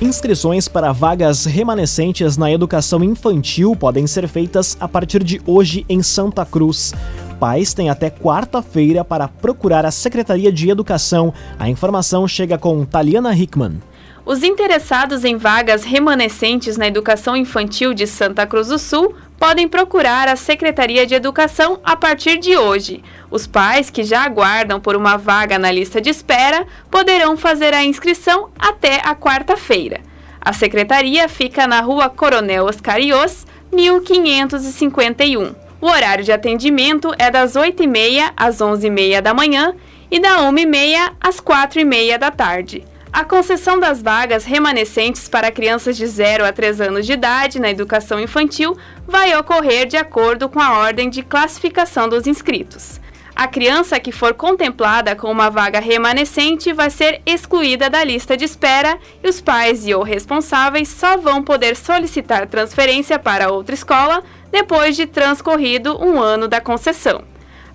Inscrições 0.05 0.69
para 0.69 0.93
vagas 0.93 1.47
remanescentes 1.47 2.37
na 2.37 2.53
educação 2.53 3.03
infantil 3.03 3.75
podem 3.75 4.07
ser 4.07 4.29
feitas 4.29 4.77
a 4.79 4.87
partir 4.87 5.25
de 5.25 5.41
hoje 5.47 5.87
em 5.89 6.03
Santa 6.03 6.45
Cruz. 6.45 6.93
Pais 7.35 7.75
têm 7.75 7.91
até 7.91 8.09
quarta-feira 8.11 9.05
para 9.05 9.29
procurar 9.29 9.85
a 9.85 9.91
Secretaria 9.91 10.53
de 10.53 10.71
Educação. 10.71 11.35
A 11.59 11.69
informação 11.69 12.27
chega 12.27 12.57
com 12.57 12.85
Taliana 12.85 13.35
Hickman. 13.35 13.81
Os 14.25 14.43
interessados 14.43 15.23
em 15.23 15.37
vagas 15.37 15.85
remanescentes 15.85 16.79
na 16.79 16.87
educação 16.87 17.37
infantil 17.37 17.93
de 17.93 18.07
Santa 18.07 18.47
Cruz 18.47 18.69
do 18.69 18.79
Sul 18.79 19.15
podem 19.39 19.69
procurar 19.69 20.29
a 20.29 20.37
Secretaria 20.37 21.07
de 21.07 21.15
Educação 21.15 21.79
a 21.85 21.95
partir 21.95 22.39
de 22.39 22.57
hoje. 22.57 23.03
Os 23.31 23.47
pais 23.47 23.91
que 23.91 24.03
já 24.03 24.23
aguardam 24.25 24.81
por 24.81 24.97
uma 24.97 25.19
vaga 25.19 25.59
na 25.59 25.71
lista 25.71 26.01
de 26.01 26.09
espera 26.09 26.67
poderão 26.91 27.37
fazer 27.37 27.75
a 27.75 27.85
inscrição 27.85 28.49
até 28.59 29.03
a 29.05 29.15
quarta-feira. 29.15 30.01
A 30.41 30.55
secretaria 30.55 31.29
fica 31.29 31.67
na 31.67 31.81
rua 31.81 32.09
Coronel 32.09 32.65
Oscarios, 32.65 33.47
1551. 33.73 35.64
O 35.85 35.87
horário 35.87 36.25
de 36.25 36.33
atendimento 36.33 37.13
é 37.19 37.31
das 37.31 37.53
8h30 37.53 38.33
às 38.35 38.57
11h30 38.57 39.21
da 39.21 39.35
manhã 39.35 39.75
e 40.11 40.19
da 40.19 40.39
1h30 40.39 41.13
às 41.21 41.39
4h30 41.39 42.17
da 42.17 42.31
tarde. 42.31 42.83
A 43.13 43.23
concessão 43.23 43.79
das 43.79 44.01
vagas 44.01 44.47
remanescentes 44.47 45.29
para 45.29 45.51
crianças 45.51 45.95
de 45.95 46.07
0 46.07 46.47
a 46.47 46.55
3 46.55 46.81
anos 46.81 47.05
de 47.05 47.13
idade 47.13 47.61
na 47.61 47.71
educação 47.71 48.19
infantil 48.19 48.75
vai 49.07 49.37
ocorrer 49.37 49.87
de 49.87 49.99
acordo 49.99 50.49
com 50.49 50.59
a 50.59 50.79
ordem 50.79 51.11
de 51.11 51.23
classificação 51.23 52.09
dos 52.09 52.27
inscritos. 52.27 52.99
A 53.37 53.49
criança 53.49 53.99
que 53.99 54.13
for 54.13 54.33
contemplada 54.33 55.17
com 55.17 55.29
uma 55.29 55.51
vaga 55.51 55.81
remanescente 55.81 56.73
vai 56.73 56.89
ser 56.89 57.21
excluída 57.27 57.91
da 57.91 58.05
lista 58.05 58.37
de 58.37 58.45
espera 58.45 58.97
e 59.23 59.29
os 59.29 59.41
pais 59.41 59.85
e 59.89 59.93
ou 59.93 60.05
responsáveis 60.05 60.89
só 60.89 61.17
vão 61.17 61.43
poder 61.43 61.75
solicitar 61.75 62.47
transferência 62.47 63.19
para 63.19 63.51
outra 63.51 63.75
escola 63.75 64.23
depois 64.53 64.95
de 64.95 65.07
transcorrido 65.07 66.01
um 66.01 66.21
ano 66.21 66.47
da 66.47 66.61
concessão. 66.61 67.25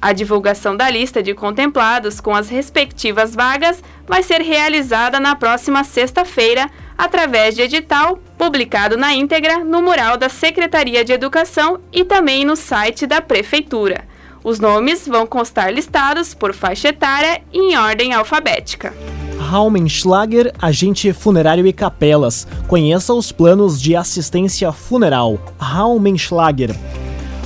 A 0.01 0.13
divulgação 0.13 0.78
da 0.78 0.89
lista 0.89 1.22
de 1.22 1.34
contemplados 1.34 2.22
com 2.22 2.34
as 2.34 2.48
respectivas 2.48 3.36
vagas 3.36 3.84
vai 4.08 4.24
ser 4.24 4.42
realizada 4.42 5.20
na 5.20 5.36
próxima 5.36 5.84
sexta-feira, 5.84 6.72
através 6.98 7.54
de 7.54 7.63
edital 7.63 8.18
publicado 8.38 8.96
na 8.96 9.13
íntegra 9.13 9.60
no 9.66 9.82
mural 9.82 10.16
da 10.16 10.30
Secretaria 10.30 11.04
de 11.04 11.12
Educação 11.12 11.82
e 11.92 12.06
também 12.06 12.46
no 12.46 12.56
site 12.56 13.06
da 13.06 13.20
Prefeitura. 13.20 14.09
Os 14.50 14.60
nomes 14.60 15.08
vão 15.08 15.27
constar 15.27 15.72
listados 15.72 16.34
por 16.34 16.56
faixa 16.56 16.88
etária 16.88 17.39
e 17.53 17.72
em 17.72 17.77
ordem 17.77 18.15
alfabética. 18.15 18.91
Raumenschlager, 19.38 20.51
agente 20.60 21.13
funerário 21.13 21.68
e 21.68 21.72
capelas. 21.72 22.48
Conheça 22.68 23.13
os 23.13 23.32
planos 23.32 23.79
de 23.79 23.96
assistência 23.96 24.72
funeral. 24.72 25.38
Raumenschlager. 25.60 26.75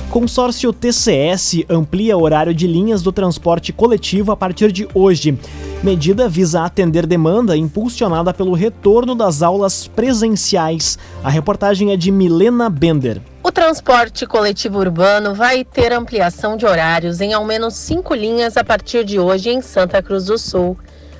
Consórcio 0.08 0.72
TCS 0.72 1.66
amplia 1.68 2.16
horário 2.16 2.54
de 2.54 2.66
linhas 2.66 3.02
do 3.02 3.12
transporte 3.12 3.70
coletivo 3.70 4.32
a 4.32 4.36
partir 4.36 4.72
de 4.72 4.88
hoje. 4.94 5.38
Medida 5.82 6.26
visa 6.26 6.64
atender 6.64 7.06
demanda 7.06 7.54
impulsionada 7.54 8.32
pelo 8.32 8.54
retorno 8.54 9.14
das 9.14 9.42
aulas 9.42 9.86
presenciais. 9.88 10.98
A 11.22 11.28
reportagem 11.28 11.92
é 11.92 11.98
de 11.98 12.10
Milena 12.10 12.70
Bender. 12.70 13.20
O 13.46 13.52
transporte 13.52 14.26
coletivo 14.26 14.78
urbano 14.78 15.34
vai 15.34 15.64
ter 15.64 15.92
ampliação 15.92 16.56
de 16.56 16.64
horários 16.64 17.20
em 17.20 17.34
ao 17.34 17.44
menos 17.44 17.74
cinco 17.74 18.14
linhas 18.14 18.56
a 18.56 18.64
partir 18.64 19.04
de 19.04 19.20
hoje 19.20 19.50
em 19.50 19.60
Santa 19.60 20.02
Cruz 20.02 20.24
do 20.24 20.38
Sul. 20.38 20.78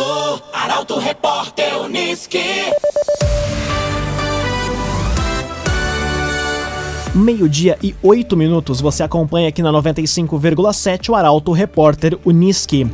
Arauto 0.52 0.98
Repórter 0.98 1.80
Unisque. 1.80 2.42
Meio-dia 7.12 7.76
e 7.82 7.92
oito 8.04 8.36
minutos. 8.36 8.80
Você 8.80 9.02
acompanha 9.02 9.48
aqui 9.48 9.62
na 9.62 9.72
95,7 9.72 11.08
o 11.08 11.16
Arauto 11.16 11.50
Repórter 11.50 12.16
Unisque. 12.24 12.86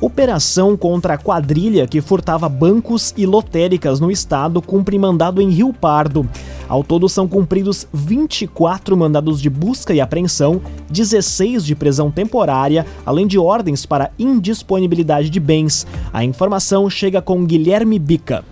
Operação 0.00 0.78
contra 0.78 1.12
a 1.12 1.18
quadrilha 1.18 1.86
que 1.86 2.00
furtava 2.00 2.48
bancos 2.48 3.12
e 3.18 3.26
lotéricas 3.26 4.00
no 4.00 4.10
estado 4.10 4.62
cumpre 4.62 4.98
mandado 4.98 5.42
em 5.42 5.50
Rio 5.50 5.74
Pardo. 5.74 6.26
Ao 6.66 6.82
todo 6.82 7.06
são 7.06 7.28
cumpridos 7.28 7.86
24 7.92 8.96
mandados 8.96 9.42
de 9.42 9.50
busca 9.50 9.92
e 9.92 10.00
apreensão, 10.00 10.62
16 10.88 11.62
de 11.62 11.74
prisão 11.74 12.10
temporária, 12.10 12.86
além 13.04 13.26
de 13.26 13.38
ordens 13.38 13.84
para 13.84 14.10
indisponibilidade 14.18 15.28
de 15.28 15.38
bens. 15.38 15.86
A 16.14 16.24
informação 16.24 16.88
chega 16.88 17.20
com 17.20 17.44
Guilherme 17.44 17.98
Bica. 17.98 18.42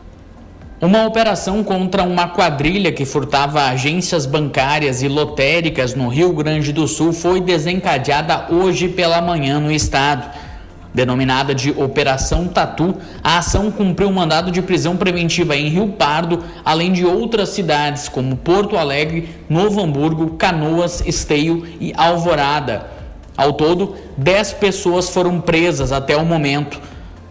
Uma 0.80 1.04
operação 1.06 1.64
contra 1.64 2.04
uma 2.04 2.28
quadrilha 2.28 2.92
que 2.92 3.04
furtava 3.04 3.62
agências 3.62 4.26
bancárias 4.26 5.02
e 5.02 5.08
lotéricas 5.08 5.92
no 5.92 6.06
Rio 6.06 6.32
Grande 6.32 6.72
do 6.72 6.86
Sul 6.86 7.12
foi 7.12 7.40
desencadeada 7.40 8.46
hoje 8.48 8.86
pela 8.86 9.20
manhã 9.20 9.58
no 9.58 9.72
estado. 9.72 10.30
Denominada 10.94 11.52
de 11.52 11.72
Operação 11.72 12.46
Tatu, 12.46 12.94
a 13.24 13.38
ação 13.38 13.72
cumpriu 13.72 14.12
mandado 14.12 14.52
de 14.52 14.62
prisão 14.62 14.96
preventiva 14.96 15.56
em 15.56 15.68
Rio 15.68 15.88
Pardo, 15.88 16.44
além 16.64 16.92
de 16.92 17.04
outras 17.04 17.48
cidades 17.48 18.08
como 18.08 18.36
Porto 18.36 18.76
Alegre, 18.76 19.30
Novo 19.48 19.82
Hamburgo, 19.82 20.36
Canoas, 20.36 21.02
Esteio 21.04 21.66
e 21.80 21.92
Alvorada. 21.96 22.86
Ao 23.36 23.52
todo, 23.52 23.96
10 24.16 24.52
pessoas 24.54 25.10
foram 25.10 25.40
presas 25.40 25.90
até 25.90 26.16
o 26.16 26.24
momento. 26.24 26.80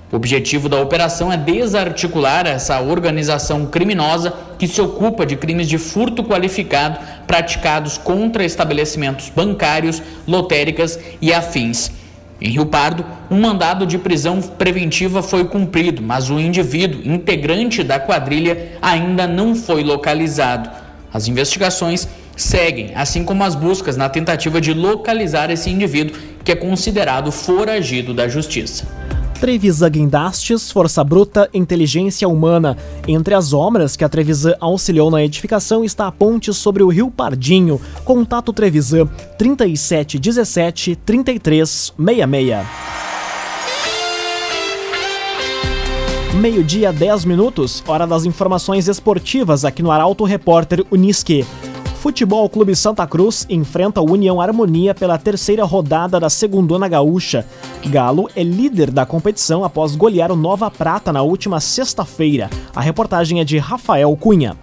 O 0.10 0.16
objetivo 0.16 0.70
da 0.70 0.82
operação 0.82 1.32
é 1.32 1.36
desarticular 1.36 2.48
essa 2.48 2.80
organização 2.80 3.66
criminosa 3.66 4.34
que 4.58 4.66
se 4.66 4.82
ocupa 4.82 5.26
de 5.26 5.36
crimes 5.36 5.68
de 5.68 5.78
furto 5.78 6.24
qualificado 6.24 7.00
praticados 7.28 7.98
contra 7.98 8.46
estabelecimentos 8.46 9.30
bancários, 9.36 10.02
lotéricas 10.26 10.98
e 11.22 11.34
afins. 11.34 11.92
Em 12.40 12.52
Rio 12.52 12.68
Pardo, 12.68 13.04
um 13.30 13.42
mandado 13.42 13.86
de 13.86 13.98
prisão 13.98 14.42
preventiva 14.42 15.22
foi 15.22 15.44
cumprido, 15.44 16.02
mas 16.02 16.30
o 16.30 16.40
indivíduo 16.40 17.02
integrante 17.04 17.84
da 17.84 18.00
quadrilha 18.00 18.78
ainda 18.82 19.28
não 19.28 19.56
foi 19.56 19.84
localizado. 19.84 20.70
As 21.12 21.28
investigações 21.28 22.08
seguem, 22.36 22.92
assim 22.96 23.26
como 23.26 23.44
as 23.44 23.56
buscas 23.56 23.98
na 23.98 24.08
tentativa 24.08 24.62
de 24.62 24.74
localizar 24.74 25.50
esse 25.50 25.70
indivíduo 25.70 26.16
que 26.46 26.52
é 26.52 26.56
considerado 26.56 27.30
foragido 27.30 28.14
da 28.14 28.30
justiça. 28.30 28.86
Trevisan 29.40 29.90
Guindastes, 29.90 30.72
Força 30.72 31.04
Bruta, 31.04 31.48
Inteligência 31.54 32.28
Humana. 32.28 32.76
Entre 33.08 33.36
as 33.36 33.54
obras 33.54 33.96
que 33.96 34.04
a 34.04 34.10
Trevisan 34.10 34.56
auxiliou 34.60 35.12
na 35.12 35.24
edificação 35.24 35.84
está 35.84 36.08
a 36.08 36.12
ponte 36.12 36.52
sobre 36.54 36.82
o 36.82 36.88
Rio 36.88 37.12
Pardinho. 37.12 37.80
Contato 38.04 38.52
Trevisan 38.52 39.06
3717 39.38 40.96
3366. 40.96 42.68
Meio-dia, 46.34 46.92
10 46.92 47.26
minutos, 47.26 47.84
hora 47.88 48.06
das 48.06 48.26
informações 48.26 48.88
esportivas 48.88 49.66
aqui 49.66 49.82
no 49.82 49.92
Arauto 49.92 50.24
Repórter 50.24 50.86
Unisque. 50.92 51.46
Futebol 52.00 52.48
Clube 52.48 52.76
Santa 52.76 53.08
Cruz 53.08 53.46
enfrenta 53.50 54.00
o 54.00 54.12
União 54.12 54.40
Harmonia 54.40 54.94
pela 54.94 55.18
terceira 55.18 55.64
rodada 55.64 56.20
da 56.20 56.30
Segundona 56.30 56.88
Gaúcha. 56.88 57.44
Galo 57.88 58.30
é 58.36 58.44
líder 58.44 58.92
da 58.92 59.04
competição 59.04 59.64
após 59.64 59.96
golear 59.96 60.32
o 60.32 60.36
Nova 60.36 60.70
Prata 60.70 61.12
na 61.12 61.24
última 61.24 61.60
sexta-feira. 61.60 62.52
A 62.76 62.82
reportagem 62.82 63.40
é 63.40 63.44
de 63.44 63.58
Rafael 63.58 64.16
Cunha. 64.16 64.56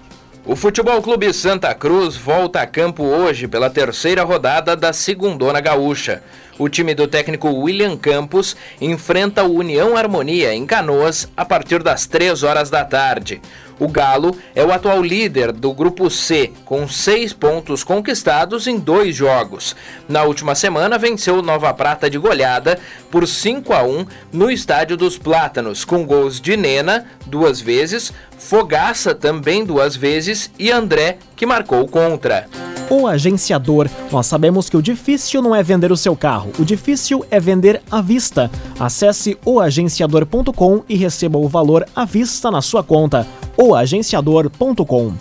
O 0.47 0.55
Futebol 0.55 1.03
Clube 1.03 1.33
Santa 1.33 1.75
Cruz 1.75 2.17
volta 2.17 2.61
a 2.61 2.67
campo 2.67 3.03
hoje 3.03 3.49
pela 3.49 3.69
terceira 3.69 4.23
rodada 4.23 4.77
da 4.77 4.93
Segundona 4.93 5.61
Gaúcha. 5.61 6.23
O 6.59 6.69
time 6.69 6.95
do 6.95 7.09
técnico 7.09 7.49
William 7.49 7.97
Campos 7.97 8.57
enfrenta 8.81 9.43
o 9.43 9.55
União 9.55 9.97
Harmonia 9.97 10.55
em 10.55 10.65
Canoas 10.65 11.29
a 11.37 11.45
partir 11.45 11.83
das 11.83 12.07
3 12.07 12.43
horas 12.45 12.71
da 12.71 12.85
tarde. 12.85 13.41
O 13.79 13.89
Galo 13.89 14.37
é 14.55 14.65
o 14.65 14.73
atual 14.73 15.03
líder 15.03 15.51
do 15.51 15.73
Grupo 15.73 16.09
C, 16.09 16.53
com 16.65 16.87
seis 16.87 17.33
pontos 17.33 17.83
conquistados 17.83 18.69
em 18.69 18.79
dois 18.79 19.17
jogos. 19.17 19.75
Na 20.09 20.23
última 20.23 20.55
semana, 20.55 20.97
venceu 20.97 21.43
Nova 21.43 21.75
Prata 21.75 22.09
de 22.09 22.17
goleada 22.17 22.79
por 23.11 23.27
5 23.27 23.73
a 23.73 23.83
1 23.83 24.07
no 24.33 24.49
Estádio 24.51 24.97
dos 24.97 25.19
Plátanos, 25.19 25.85
com 25.85 26.07
gols 26.07 26.41
de 26.41 26.57
Nena 26.57 27.07
duas 27.27 27.61
vezes, 27.61 28.13
Fogaça 28.39 29.15
também 29.15 29.65
duas 29.65 29.97
vezes 29.97 30.51
e 30.59 30.71
André, 30.71 31.19
que 31.35 31.47
marcou 31.47 31.89
contra. 31.89 32.47
O 32.91 33.07
agenciador. 33.07 33.89
Nós 34.13 34.27
sabemos 34.27 34.69
que 34.69 34.77
o 34.77 34.83
difícil 34.83 35.41
não 35.41 35.55
é 35.55 35.63
vender 35.63 35.91
o 35.91 35.97
seu 35.97 36.15
carro, 36.15 36.53
o 36.59 36.65
difícil 36.65 37.25
é 37.31 37.41
vender 37.41 37.83
à 37.91 38.03
vista. 38.03 38.51
Acesse 38.79 39.39
oagenciador.com 39.45 40.83
e 40.89 40.95
receba 40.95 41.39
o 41.39 41.49
valor 41.49 41.87
à 41.97 42.05
vista 42.05 42.51
na 42.51 42.61
sua 42.61 42.83
conta. 42.83 43.27
oagenciador.com. 43.57 45.13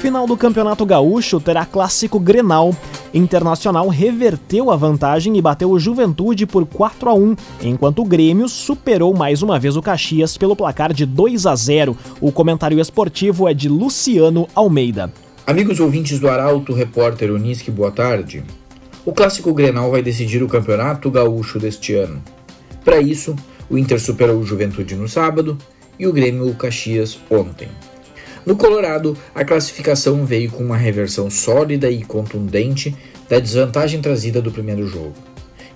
Final 0.00 0.26
do 0.26 0.36
Campeonato 0.36 0.86
Gaúcho 0.86 1.38
terá 1.38 1.66
clássico 1.66 2.18
Grenal. 2.18 2.74
Internacional 3.12 3.88
reverteu 3.88 4.70
a 4.70 4.76
vantagem 4.76 5.36
e 5.36 5.42
bateu 5.42 5.70
o 5.70 5.78
Juventude 5.78 6.46
por 6.46 6.64
4 6.64 7.10
a 7.10 7.14
1, 7.14 7.36
enquanto 7.62 8.00
o 8.00 8.04
Grêmio 8.04 8.48
superou 8.48 9.12
mais 9.12 9.42
uma 9.42 9.58
vez 9.58 9.76
o 9.76 9.82
Caxias 9.82 10.38
pelo 10.38 10.56
placar 10.56 10.94
de 10.94 11.04
2 11.04 11.44
a 11.44 11.54
0. 11.54 11.94
O 12.20 12.32
comentário 12.32 12.80
esportivo 12.80 13.46
é 13.46 13.52
de 13.52 13.68
Luciano 13.68 14.48
Almeida. 14.54 15.12
Amigos 15.50 15.80
ouvintes 15.80 16.20
do 16.20 16.28
Arauto, 16.28 16.72
repórter 16.72 17.28
Unisque, 17.32 17.72
boa 17.72 17.90
tarde. 17.90 18.44
O 19.04 19.12
clássico 19.12 19.52
Grenal 19.52 19.90
vai 19.90 20.00
decidir 20.00 20.44
o 20.44 20.48
campeonato 20.48 21.10
gaúcho 21.10 21.58
deste 21.58 21.92
ano. 21.92 22.22
Para 22.84 23.00
isso, 23.00 23.34
o 23.68 23.76
Inter 23.76 24.00
superou 24.00 24.38
o 24.38 24.46
Juventude 24.46 24.94
no 24.94 25.08
sábado 25.08 25.58
e 25.98 26.06
o 26.06 26.12
Grêmio 26.12 26.48
o 26.48 26.54
Caxias 26.54 27.18
ontem. 27.28 27.66
No 28.46 28.54
Colorado, 28.54 29.18
a 29.34 29.44
classificação 29.44 30.24
veio 30.24 30.52
com 30.52 30.62
uma 30.62 30.76
reversão 30.76 31.28
sólida 31.28 31.90
e 31.90 32.04
contundente 32.04 32.96
da 33.28 33.40
desvantagem 33.40 34.00
trazida 34.00 34.40
do 34.40 34.52
primeiro 34.52 34.86
jogo. 34.86 35.16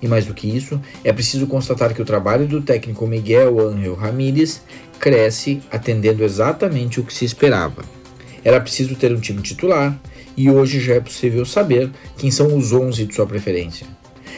E 0.00 0.06
mais 0.06 0.24
do 0.24 0.34
que 0.34 0.56
isso, 0.56 0.80
é 1.02 1.12
preciso 1.12 1.48
constatar 1.48 1.92
que 1.92 2.00
o 2.00 2.06
trabalho 2.06 2.46
do 2.46 2.62
técnico 2.62 3.08
Miguel 3.08 3.58
Ángel 3.58 3.96
Ramírez 3.96 4.62
cresce 5.00 5.60
atendendo 5.68 6.22
exatamente 6.22 7.00
o 7.00 7.02
que 7.02 7.12
se 7.12 7.24
esperava 7.24 7.82
era 8.44 8.60
preciso 8.60 8.94
ter 8.94 9.12
um 9.12 9.20
time 9.20 9.40
titular 9.40 9.98
e 10.36 10.50
hoje 10.50 10.80
já 10.80 10.94
é 10.94 11.00
possível 11.00 11.46
saber 11.46 11.90
quem 12.18 12.30
são 12.30 12.56
os 12.56 12.72
11 12.72 13.06
de 13.06 13.14
sua 13.14 13.26
preferência. 13.26 13.86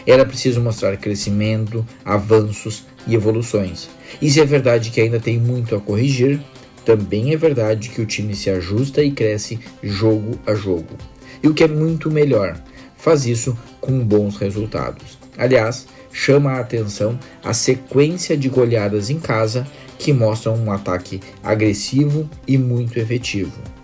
Era 0.07 0.25
preciso 0.25 0.61
mostrar 0.61 0.97
crescimento, 0.97 1.85
avanços 2.05 2.85
e 3.07 3.15
evoluções. 3.15 3.89
E 4.23 4.31
se 4.31 4.41
é 4.41 4.45
verdade 4.45 4.91
que 4.91 5.01
ainda 5.01 5.19
tem 5.19 5.39
muito 5.39 5.75
a 5.75 5.81
corrigir, 5.81 6.41
também 6.85 7.33
é 7.33 7.37
verdade 7.37 7.89
que 7.89 8.01
o 8.01 8.07
time 8.07 8.35
se 8.35 8.49
ajusta 8.49 9.03
e 9.03 9.11
cresce 9.11 9.59
jogo 9.83 10.39
a 10.47 10.55
jogo. 10.55 10.97
E 11.43 11.49
o 11.49 11.55
que 11.55 11.65
é 11.65 11.69
muito 11.69 12.11
melhor, 12.11 12.61
faz 12.97 13.27
isso 13.27 13.59
com 13.81 13.99
bons 13.99 14.37
resultados. 14.37 15.19
Aliás, 15.37 15.87
chama 16.13 16.53
a 16.53 16.61
atenção 16.61 17.19
a 17.43 17.53
sequência 17.53 18.37
de 18.37 18.49
goleadas 18.49 19.11
em 19.11 19.19
casa 19.19 19.67
que 19.99 20.13
mostram 20.13 20.57
um 20.57 20.71
ataque 20.71 21.21
agressivo 21.43 22.29
e 22.47 22.57
muito 22.57 22.99
efetivo. 22.99 23.76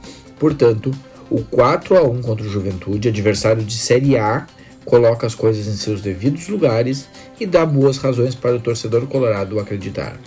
Portanto, 0.43 0.91
o 1.31 1.41
4 1.41 1.97
a 1.97 2.03
1 2.03 2.21
contra 2.21 2.45
o 2.45 2.51
Juventude, 2.51 3.07
adversário 3.07 3.63
de 3.63 3.79
Série 3.79 4.17
A, 4.17 4.45
coloca 4.85 5.25
as 5.25 5.37
coisas 5.37 5.69
em 5.69 5.77
seus 5.77 6.01
devidos 6.01 6.49
lugares 6.49 7.09
e 7.39 7.47
dá 7.47 7.65
boas 7.65 7.99
razões 7.99 8.35
para 8.35 8.57
o 8.57 8.61
torcedor 8.61 9.07
colorado 9.07 9.61
acreditar. 9.61 10.19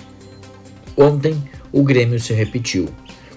Ontem, 0.96 1.36
o 1.70 1.84
Grêmio 1.84 2.18
se 2.18 2.32
repetiu, 2.32 2.88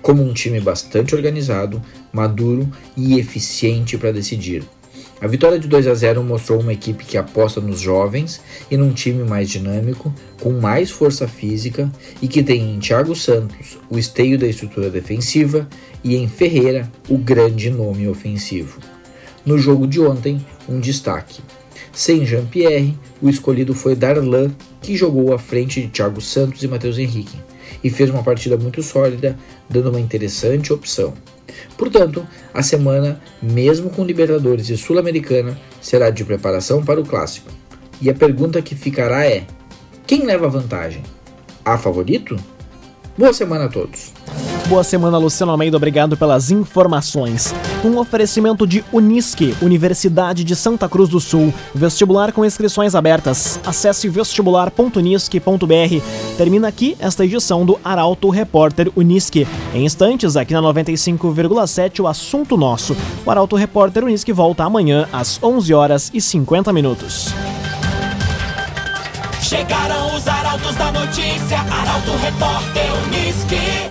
como 0.00 0.22
um 0.22 0.32
time 0.32 0.60
bastante 0.60 1.16
organizado, 1.16 1.82
maduro 2.12 2.70
e 2.96 3.18
eficiente 3.18 3.98
para 3.98 4.12
decidir. 4.12 4.62
A 5.20 5.26
vitória 5.26 5.58
de 5.58 5.66
2 5.66 5.88
a 5.88 5.94
0 5.94 6.22
mostrou 6.22 6.60
uma 6.60 6.72
equipe 6.72 7.04
que 7.04 7.18
aposta 7.18 7.60
nos 7.60 7.80
jovens 7.80 8.40
e 8.70 8.76
num 8.76 8.92
time 8.92 9.24
mais 9.24 9.50
dinâmico, 9.50 10.14
com 10.40 10.52
mais 10.52 10.92
força 10.92 11.26
física 11.26 11.90
e 12.22 12.28
que 12.28 12.40
tem 12.40 12.74
em 12.74 12.78
Thiago 12.78 13.16
Santos 13.16 13.78
o 13.90 13.98
esteio 13.98 14.38
da 14.38 14.46
estrutura 14.46 14.88
defensiva 14.88 15.68
e 16.04 16.14
em 16.14 16.28
Ferreira 16.28 16.88
o 17.08 17.18
grande 17.18 17.68
nome 17.68 18.06
ofensivo. 18.06 18.78
No 19.44 19.58
jogo 19.58 19.88
de 19.88 20.00
ontem, 20.00 20.44
um 20.68 20.78
destaque. 20.78 21.42
Sem 21.92 22.24
Jean-Pierre, 22.24 22.96
o 23.20 23.28
escolhido 23.28 23.74
foi 23.74 23.96
Darlan, 23.96 24.52
que 24.80 24.96
jogou 24.96 25.34
à 25.34 25.38
frente 25.38 25.80
de 25.80 25.88
Thiago 25.88 26.20
Santos 26.20 26.62
e 26.62 26.68
Matheus 26.68 26.96
Henrique, 26.96 27.40
e 27.82 27.90
fez 27.90 28.08
uma 28.08 28.22
partida 28.22 28.56
muito 28.56 28.84
sólida, 28.84 29.36
dando 29.68 29.90
uma 29.90 29.98
interessante 29.98 30.72
opção. 30.72 31.12
Portanto, 31.76 32.26
a 32.52 32.62
semana, 32.62 33.20
mesmo 33.42 33.90
com 33.90 34.04
Libertadores 34.04 34.68
e 34.68 34.76
Sul-Americana, 34.76 35.58
será 35.80 36.10
de 36.10 36.24
preparação 36.24 36.84
para 36.84 37.00
o 37.00 37.04
clássico. 37.04 37.50
E 38.00 38.08
a 38.08 38.14
pergunta 38.14 38.62
que 38.62 38.74
ficará 38.74 39.26
é: 39.26 39.44
quem 40.06 40.24
leva 40.24 40.48
vantagem? 40.48 41.02
Há 41.64 41.76
favorito? 41.76 42.36
Boa 43.16 43.32
semana 43.32 43.64
a 43.64 43.68
todos. 43.68 44.12
Boa 44.68 44.84
semana, 44.84 45.18
Luciano 45.18 45.52
Almeida. 45.52 45.76
Obrigado 45.76 46.16
pelas 46.16 46.50
informações. 46.50 47.52
Um 47.84 47.96
oferecimento 47.98 48.66
de 48.66 48.84
Unisque, 48.92 49.54
Universidade 49.62 50.42
de 50.42 50.56
Santa 50.56 50.88
Cruz 50.88 51.08
do 51.08 51.20
Sul. 51.20 51.54
Vestibular 51.72 52.32
com 52.32 52.44
inscrições 52.44 52.96
abertas. 52.96 53.60
Acesse 53.64 54.08
vestibular.unisque.br. 54.08 56.02
Termina 56.36 56.66
aqui 56.66 56.96
esta 56.98 57.24
edição 57.24 57.64
do 57.64 57.78
Arauto 57.84 58.30
Repórter 58.30 58.90
Unisque. 58.96 59.46
Em 59.72 59.84
instantes, 59.84 60.36
aqui 60.36 60.52
na 60.52 60.60
95,7, 60.60 62.00
o 62.00 62.08
assunto 62.08 62.56
nosso. 62.56 62.96
O 63.24 63.30
Arauto 63.30 63.54
Repórter 63.54 64.02
Unisque 64.02 64.32
volta 64.32 64.64
amanhã 64.64 65.08
às 65.12 65.40
11 65.40 65.72
horas 65.72 66.10
e 66.12 66.20
50 66.20 66.72
minutos. 66.72 67.32
Chegaram 69.40 70.16
os 70.16 70.26
arautos 70.26 70.74
da 70.74 70.90
notícia, 70.90 71.58
Arauto 71.60 72.10
Repórter 72.16 72.86
Unisque. 73.06 73.88